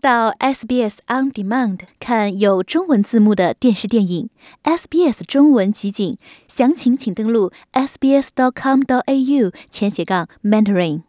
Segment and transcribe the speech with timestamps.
[0.00, 4.30] 到 SBS On Demand 看有中文字幕的电视电影
[4.62, 11.07] ，SBS 中文集锦，详情请登录 sbs.com.au 前斜杠 mentoring。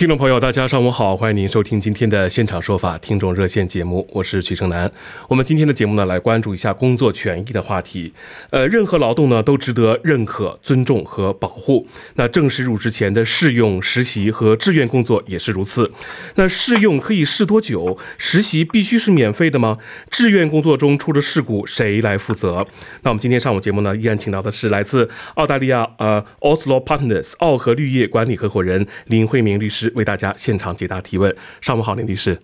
[0.00, 4.90] 听众朋友，大家上午好，欢迎您收听今天的现场说法听众热线节目，我是曲胜男。
[5.28, 8.10] 我们今天的节目呢，来关注一下工作权益的话题。
[8.48, 11.86] 呃，任何劳动呢，都值得认可、尊重和保护。
[12.14, 15.92] 那正式入职前的试用、实习和志愿工作也是如此。
[16.36, 17.98] 那试用可以试多久？
[18.16, 19.76] 实习必须是免费的吗？
[20.10, 22.66] 志愿工作中出了事故，谁来负责？
[23.02, 29.89] 那我们今天上午节目呢，依然请到的是来自澳大利亚呃 Oslo Partners 奥和绿业管理合伙人林慧明律师。
[29.94, 31.34] 为大家现场解答提问。
[31.60, 32.40] 上午好，林律师。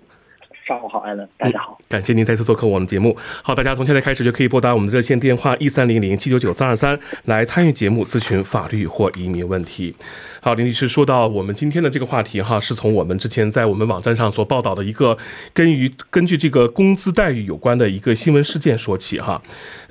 [0.67, 3.17] 上午好，艾伦，大家好，感谢您再次做客我们节目。
[3.45, 9.95] 好，大家从现在开始就可以拨打我们的热线电话一三零零七九九三二三来参与节目咨询法律或移民问题。
[10.41, 15.17] 好，林律师说到我们今天的这个话题哈，是从我们之前在我们网站上所报道的一个
[15.55, 19.41] 根于根据这个工资待遇有关的一个新闻事件说起哈。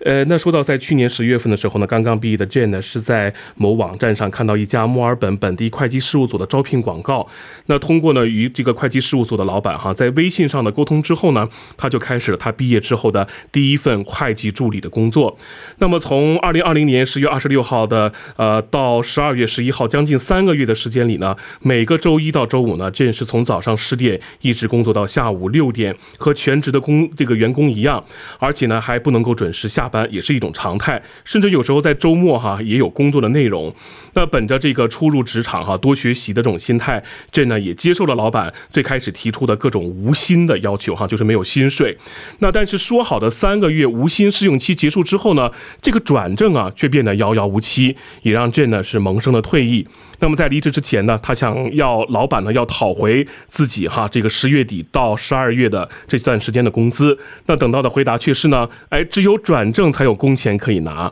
[0.03, 7.25] 呃，那说到在去年十月份的时候呢，刚刚毕业的 Jane 呢是在某网站上看到一家墨尔本本地会计事务所的招聘广告，
[7.67, 10.65] 那通过呢与这个会计事务所的老板哈在微信上。
[10.65, 15.37] 的沟通之后呢，他就开始了他毕业之后的第一份会计助理的工作。
[15.77, 28.03] 那么从二零二零年十月二十六号的呃到十二月十一号，将近三个月的时间里呢，每个周一到周五呢，，Jane 是从早上十点一直工作到下午六点，和全职的工这个员工一样，
[28.39, 31.01] 而且呢还不能够准时下班，也是一种常态。
[31.23, 33.73] 甚至有时候在周末哈也有工作的内容。
[34.13, 40.55] 那本着这个初入职场哈多学习的这种心态，这呢也接受了老板最开始提出的各种无薪的。
[40.65, 41.95] 要求哈，就是没有薪水。
[42.39, 49.85] 那但是说好的三个月无薪试用期结束之后呢，这个转正啊却变得遥遥无期，也让 Jane 呢是萌生了退意。
[50.19, 57.17] 那么在离职之前呢，他想要老板呢要讨回自己哈这个十月底到十二月的这段时间的工资。
[57.47, 61.11] 那等到的回答却是呢，哎，只有转证才有工钱可以拿。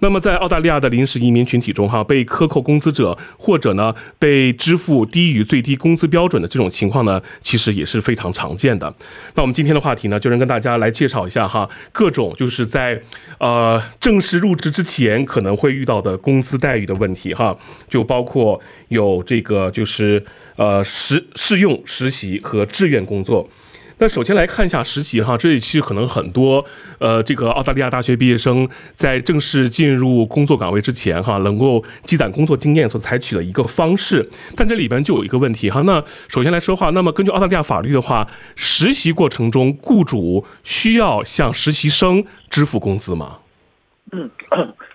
[0.00, 8.92] 那么，在澳大利亚的临时移民群体中，哈，被克扣工资者，或者呢，被支付低于最低工资标准的这种情况呢，其实也是非常常见的。
[9.36, 13.00] 那我们今天的话题呢，就是跟大家来介绍一下哈，各种就是在
[13.38, 17.56] 呃正式入职之前可能会遇到的工资待遇的问题哈，
[17.88, 20.24] 就包括有这个就是
[20.56, 23.48] 呃实试用、实习和志愿工作。
[23.98, 26.64] 那首先来看一下实习哈，这里其实可能很多
[26.98, 34.28] 呃，这个澳大利亚大学毕业生在正式进入工作岗位之前哈，能够积攒工作经验所采取的一个方式。
[34.56, 43.38] 但这里边就有一个问题哈，那首先来说话，那么根据澳大利亚法律的话，实习过程中雇主需要向实习生支付工资吗？
[44.12, 44.28] 嗯。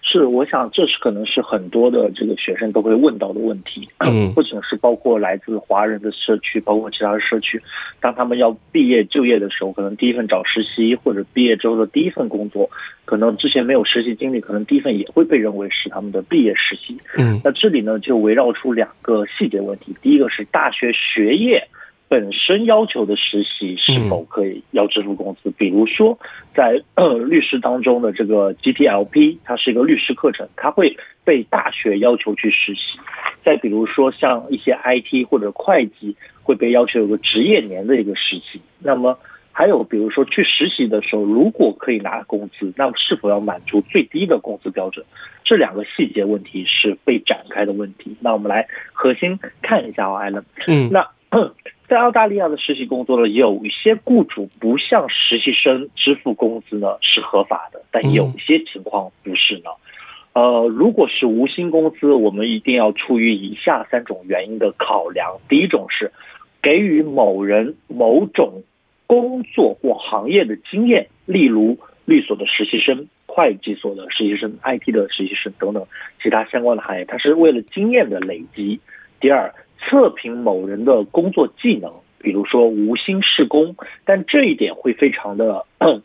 [0.09, 3.87] 是，我想这是可能是很多的这个学生都会问到的问题。
[3.97, 7.61] 嗯，不仅是包括来自华人的社区，包括其他的社区，
[7.99, 12.69] 当他们要毕业就业的时候，可能第一份找实习，或者毕业之后的第一份工作，
[13.03, 16.97] 可能之前没有实习经历，可能第一份也会被认为是他们的毕业实习。
[17.17, 21.67] 嗯，那这里呢就围绕出两个细节问题，第一个是大学学业。
[22.09, 25.51] 本身要求的实习是否可以要支付工资？
[25.57, 26.17] 比如说，
[26.55, 26.81] 在
[27.27, 32.97] 律师当中的这个 GTLP，它是一个律师课程，它会被大学要求去实习。
[33.43, 38.61] 再比如说，像一些 IT 或者会计会被要求有个职业年的一个实习。
[38.79, 39.19] 那么
[39.51, 45.05] 还有比如说去实习的时候，如果可以拿工资，那么是否要满足最低的工资标准？
[45.43, 48.15] 这两个细节问题是被展开的问题。
[48.21, 50.45] 那我们来核心看一下啊，艾伦。
[50.67, 51.05] 嗯，那。
[51.87, 59.69] 在澳大利亚的实习工作呢，有一些雇主不向实习生支付工资呢是合法的，但有些情况不是呢。
[60.33, 66.11] 呃，如果是无薪工资，我们一定要出于以下三种原因的考量：第一种是
[66.61, 68.63] 给予某人某种
[69.07, 75.87] 工作或行业的经验，例如律所的实习生、会计所的实习生、IT 的实习生等等
[76.21, 78.81] 其他相关的行业，它是为了经验的累积。
[79.21, 79.53] 第二。
[79.79, 83.75] 测评某人的工作技能，比如说无薪试工，
[84.05, 85.65] 但这一点会非常的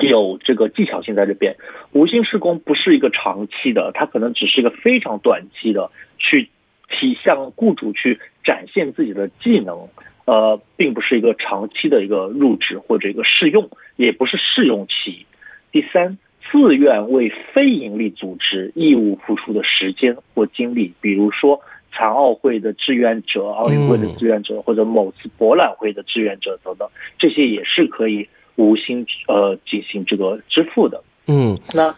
[0.00, 1.56] 有这个技巧性在这边。
[1.92, 6.48] 无薪试工不是一个长期的，它可能只是一个非常短期的，去
[6.88, 9.88] 体向雇主去展现自己的技能，
[10.24, 15.26] 呃，并不是一个长期的一个入职或者一个试用，也不是试用期。
[15.72, 16.18] 第三，
[16.50, 21.60] 自愿为非营利组织义务付出的时间或精力，比如说。
[21.98, 31.02] 残奥会的志愿者、奥运会的志愿者，或者某次博览会的志愿者等等，这些也是可以无薪呃进行这个支付的。
[31.26, 31.92] 嗯，那。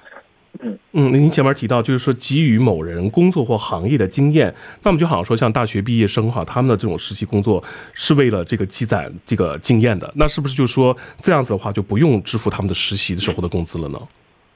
[0.63, 4.53] 嗯嗯，您前面提到就是说给予某人工作或行业的经验，
[4.83, 7.63] 那么就好像说像大学毕业生哈，他们的这种实习工作
[7.95, 13.99] 是为了这个积攒这个经验的，那是不是就说这样子的话就不用支付他们的实习的时候的工资了呢？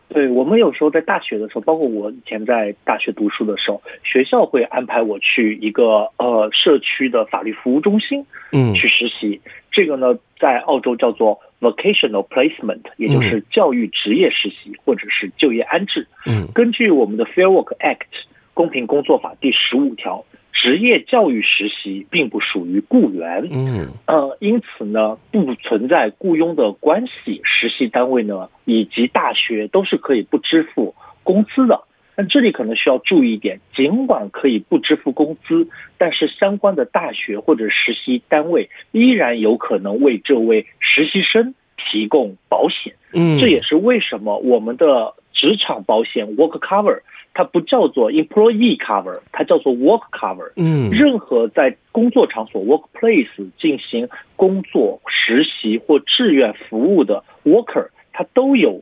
[0.09, 9.41] 对我们有时候在大学的时候，包括我以前在大学读书的时候，学校会安排我去一个呃社区的法律服务中心，嗯，去实习。
[9.73, 16.07] 这个呢，在澳洲叫做 vocational placement，也就是教育职业实习或者是就业安置。
[16.27, 18.07] 嗯，根据我们的 Fair Work Act
[18.53, 20.25] 公平工作法第十五条。
[20.55, 27.43] 职业教育实习并不属于雇员，嗯，呃，因此呢，不存在雇佣的关系。
[27.45, 31.83] 实习单位呢，以及大学都是可以不支付工资的。
[32.17, 35.69] 但这里可能需要注意一点，尽管可以不支付工资，
[35.99, 42.95] 但是相关的大学或者实习单位依然有可能为这位实习生提供保险。
[43.13, 47.01] 嗯，这也是为什么我们的职场保险 Work Cover。
[47.35, 50.53] 它不叫做 employee cover，它叫做 work cover。
[50.55, 58.81] 嗯，任何在工作场所 workplace 进行工作、实习或志愿服务的 worker，他都有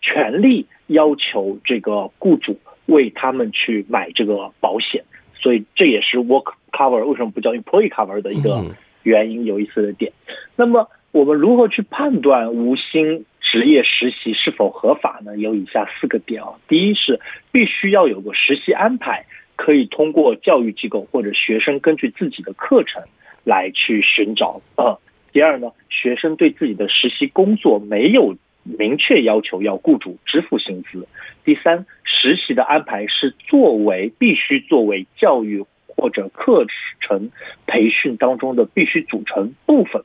[0.00, 5.04] 权利要求这个雇主为他们去买这个保险。
[5.34, 8.64] 所以这也是 work cover 为什么不叫 employee cover 的一个
[9.02, 10.10] 原因，有意思的点。
[10.56, 13.26] 那么我们如何去判断无薪？
[13.50, 15.36] 职业实习是否合法呢？
[15.36, 16.50] 有以下四个点啊。
[16.68, 17.18] 第一是
[17.50, 19.26] 必须要有个实习安排，
[19.56, 23.02] 可以通过教育机构或者学生根据自己的课程
[23.42, 24.98] 来去寻找啊。
[25.32, 31.08] 第二呢，学生对自己的实习工作没有明确要求要雇主支付薪资。
[31.44, 36.66] 第三，实习的安排是作为必须作为教育或者课
[37.00, 37.32] 程
[37.66, 40.04] 培训当中的必须组成部分。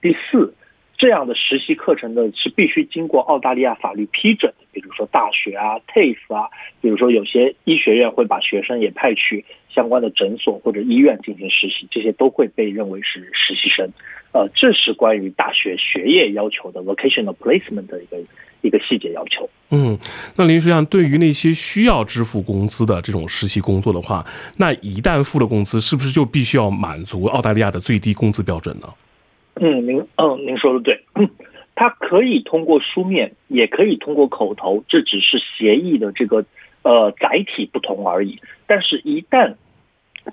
[0.00, 0.52] 第四。
[1.02, 6.48] 这样的实习课程呢，是必须经过澳大利亚法律批准的，比如说大学啊、TAFE 啊，
[6.80, 13.90] 比如说有些医学院会把学生也派去相关的诊所或者医院进行实习，这些都会被认为是实习生。
[14.30, 18.18] 呃，这是关于大学学业要求的 vocational placement 的一个
[18.60, 19.50] 一个细节要求。
[19.70, 19.98] 嗯，
[20.36, 24.24] 那林实际上对于那些需要支付工资的这种实习工作的话，
[24.56, 28.86] 那一旦付了工资，是不是就必须要满足澳大利亚的最低工资标准呢？
[29.54, 31.04] 嗯，您嗯，您说的对，
[31.76, 36.44] 它可以通过书面，也可以通过口头，这只是协议的这个
[36.82, 38.40] 呃载体不同而已。
[38.66, 39.54] 但是，一旦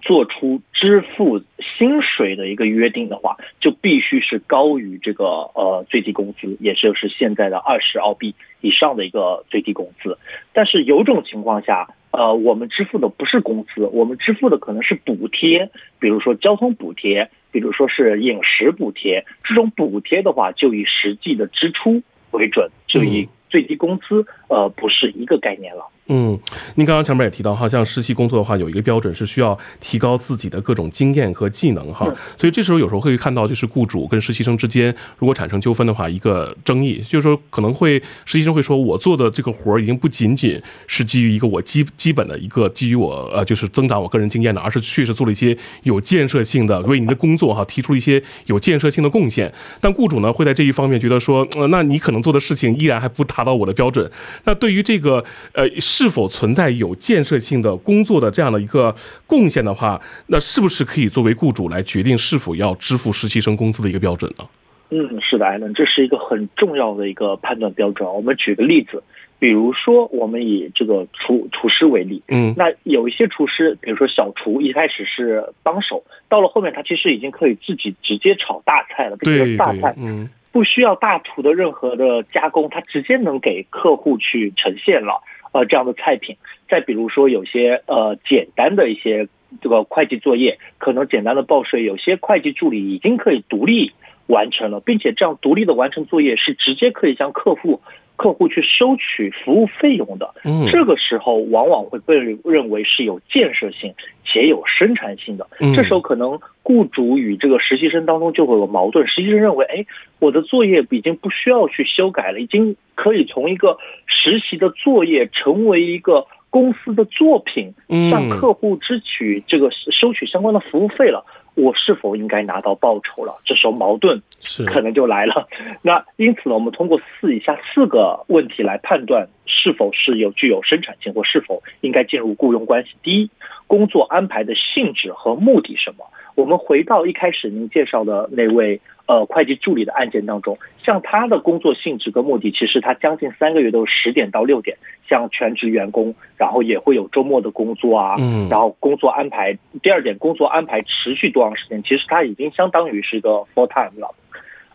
[0.02, 1.40] 做出支付
[1.78, 10.18] 薪水的一个约定的话，就必须是高于这个呃最低工资，也就是现在的二十澳币以上的一个最低工资。
[10.54, 15.70] 但是有种情况下，呃，我们支付的不是工资，我们支付的可能是补贴，
[16.00, 17.30] 比如说交通补贴。
[17.52, 22.02] 比如说是饮食补贴，这种补贴的话，就以实际的支出
[22.32, 25.88] 为准，就以最低工资，呃，不是一个概念了。
[26.12, 26.38] 嗯，
[26.74, 54.10] 您刚刚前面也提到哈，像实习工作的话，有一个标准是需要提高自己的各种经验和技能哈，所以这时候有时候会看到，就是雇主跟实习生之间如果产生纠纷的话，一个争议就是说可能会实习生会说，我做的这个活儿已经不仅仅是基于一个我基基本的一个基于我呃就是增长我个人经验的，而是确实做了一些有建设性的为您的工作哈提出了一些有建设性的贡献，但雇主呢会在这一方面觉得说，呃，那你可能做的事情依然还不达到我的标准，
[54.46, 55.24] 那对于这个
[55.54, 55.70] 呃。
[56.00, 58.96] 是否存在有建设性的工作的这样的一个
[59.28, 64.46] 贡献的话，那是不是可以作为雇主来决定是否要支付实习生工资的一个标准呢？
[64.92, 68.08] 嗯，是的，艾伦，这是一个很重要的一个判断标准。
[68.08, 69.04] 我们举个例子，
[69.40, 85.22] 比如说我们以这个厨厨师为例，嗯，那有一些厨师，比如说小厨，一开始是帮手，到了后面他其实已经可以自己直接炒大菜了，对大菜，嗯，不需要大厨的任何的加工，他直接能给客户去呈现了。
[85.52, 86.38] 呃，这样的菜品，
[86.70, 89.28] 再比如说有些呃简单的一些
[89.62, 93.94] 这个会计作业，可能简单的报税，有些会计助理已经可以独立
[94.28, 97.82] 完成了，并且这样独立的完成作业是直接可以向客户
[98.20, 100.30] 客户去收取服务费用的。
[100.44, 103.96] 嗯，这个时候往往会被认为是有建设性
[104.26, 105.48] 且有生产性的。
[105.62, 109.86] 嗯，这时候可能雇主与这个实习生当中就会有矛盾，实习生认为，哎，
[110.20, 117.74] 我的作业已经不需要去修改了，已经可以从一个实习的作业成为一个公司的作品
[118.10, 121.24] 向客户支取这个收取相关的服务费了，
[121.56, 123.34] 我是否应该拿到报酬了？
[123.46, 125.48] 这时候矛盾是可能就来了。
[125.84, 132.92] 那因此呢，我们通过四以下四个问题来判断是否是有具有生产性或是否应该进入雇佣关系。
[133.04, 133.30] 第一，
[133.68, 136.06] 工作安排的性质和目的什么？
[136.36, 138.80] 我们回到一开始您介绍的那位
[139.10, 144.78] 呃会计助理的案件当中，像他的工作性质跟目的，其实他将近三个月都是十点到六点，
[145.10, 149.58] 像全职员工，然后也会有周末的工作啊，嗯，然后工作安排。
[149.82, 151.82] 第二点，工作安排持续多长时间？
[151.82, 154.14] 其实他已经相当于是一个 full time 了。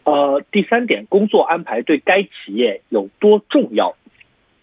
[0.02, 3.94] 呃，第三点，工作安排对该企业有多重要？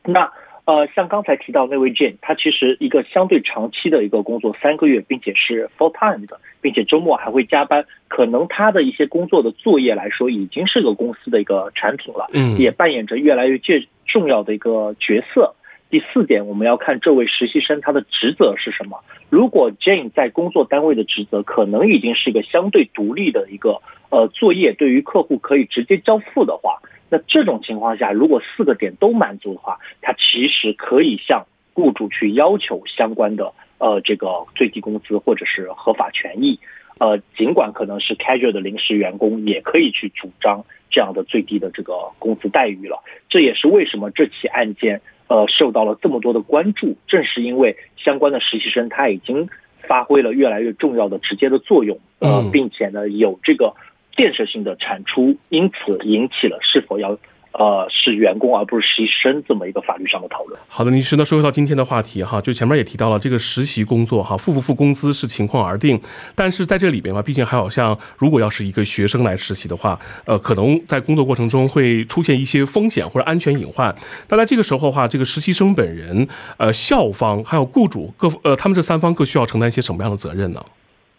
[0.04, 0.30] 那。
[0.66, 15.56] 呃，像刚才提到那位 Jane，她其实一个相对长期的一个工作，三个月，并且是 full time 的，并且周末还会加班，可能她的一些工作的作业来说，已经是个公司的一个产品了，嗯，也扮演着越来越重重要的一个角色。
[15.90, 19.00] 第四点，我们要看这位实习生他的职责是什么。
[19.30, 26.80] 如果 Jane 在工作单位的职责可能已经是一个相对独立的一个呃作业，对于客户可以直接交付的话。
[27.12, 36.58] 那这种情况下，如果四个点都满足的话，他其实可以向雇主去要求相关的呃这个最低工资或者是合法权益，
[37.00, 43.04] 呃，尽管可能是 casual 的临时员工，也可以去主张这样的最低的这个工资待遇了。
[43.30, 49.50] 这也是为什么这起案件呃受到了这么多的关注，正是因为相关的实习生他已经
[49.82, 53.74] 发挥了越来越重要的直接的作用，呃，并且呢有这个。
[54.16, 57.18] 建设性的产出，因此引起了是否要
[57.54, 60.60] 呃是员工而不是实习生这么一个法律上的讨论。
[60.68, 66.00] 好的，律师，那说回到今天的话题哈，就前面也提到了这个实习工作哈，付不付工资是情况而定，
[66.34, 73.94] 但是在这里边嘛，毕竟还有像如果要是一个学生来实习的话，呃，可能在工作过程中会出现一些风险或者安全隐患。
[74.30, 76.28] 那在这个时候的话，这个实习生本人、
[76.58, 80.66] 呃校方还有雇主各呃他们这三方各需要承担一些什么样的责任呢？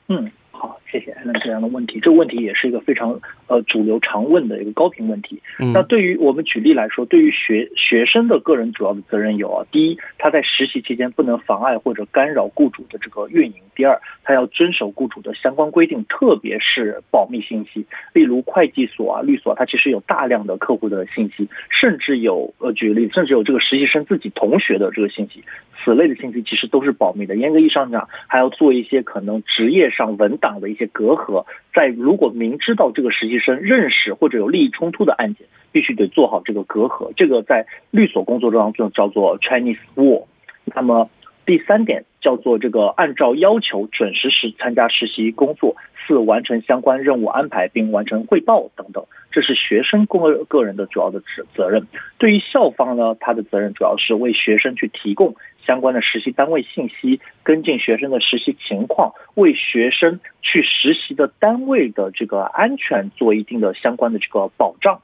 [0.08, 0.30] 嗯。
[0.52, 1.12] 好谢谢
[1.52, 5.40] 样的问题，这个问题也是一个非常呃主流常问的一个高频问题。
[5.72, 25.44] 那对于我们举例来说，对于学学生的个人主要的责任有啊，第一，他在实习期间不能妨碍或者干扰雇主的这个运营；第二，他要遵守雇主的相关规定，特别是保密信息，例如会计所啊、律所，它其实有大量的客户的信息，甚至有呃举个例子，甚至有这个实习生自己同学的这个信息。
[25.84, 27.34] 此类的信息其实都是保密的。
[27.34, 31.41] 严格意义上讲，还要做一些可能职业上文档的一些隔阂。
[31.74, 37.12] 在如果明知道这个实习生认识或者有利益冲突的案件，必须得做好这个隔阂。
[37.16, 40.26] 这个在律所工作当中叫做 Chinese Wall。
[40.64, 41.10] 那么
[41.44, 45.76] 第三点叫做这个按照要求准时时参加实习工作。
[46.04, 51.86] 四完成相关任务安排并完成汇报等等，这是学生个个人的主要的责责任。
[52.18, 65.00] 对于校方呢，他的责任主要是为学生去提供相关的实习单位信息，跟进学生的实习情况，为学生去实习的单位的这个安全做一定的相关的这个保障。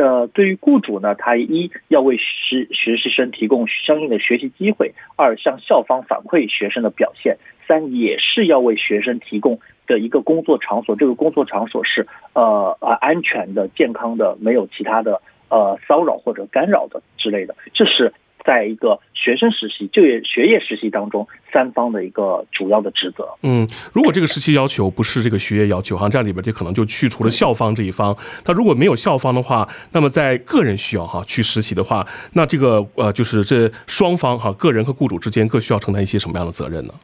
[0.00, 7.34] 呃，对于雇主呢，他一要为实实习生提供相应的学习机会；二向校方反馈学生的表现；
[7.66, 9.58] 三也是要为学生提供。
[9.88, 17.56] 的一个工作场所，这个工作场所是呃呃安全的、健康的，没有其他的呃骚扰或者干扰的之类的。
[17.72, 18.12] 这是
[18.48, 23.28] 在一个学生实习、就业学业实习当中三方的一个主要的职责。
[23.42, 28.16] 嗯，如果这个实习要求不是这个学业要求，哈，这样里边就可能就去除了校方这一方。
[28.46, 36.94] 那如果没有校方的话，那么在个人需要哈去实习的话，那这个呃就是这双方哈个人和雇主之间各需要承担一些什么样的责任呢？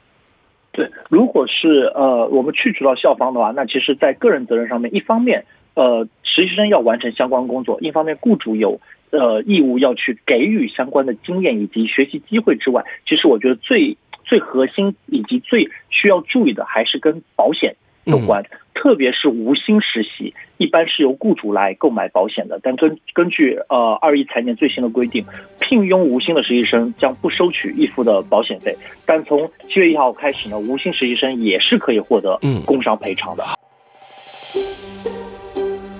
[0.72, 8.80] 对，如果是呃，我们去除到校方的话，那其实，在个人责任上面，一方面，呃，实习生要完成相关工作；，一方面，雇主有
[9.18, 17.76] 呃义务要去给予相关的经验以及学习机会之外，其实我觉得最最核心以及最需要注意的，还是跟保险。
[18.06, 18.44] 有关，
[18.74, 22.60] 特别是无薪实习，一般是由雇主来购买保险的。
[22.62, 25.24] 但根根据呃二一财年最新的规定，
[25.58, 28.76] 聘用无薪的实习生将不收取预付的保险费。
[29.06, 33.42] 但从七月一号开始呢，无薪实习生也是可以获得工伤赔偿的。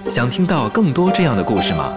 [0.05, 1.97] 想听到更多这样的故事吗？